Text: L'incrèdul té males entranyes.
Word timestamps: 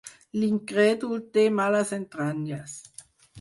L'incrèdul 0.43 1.21
té 1.35 1.43
males 1.59 1.93
entranyes. 1.99 2.75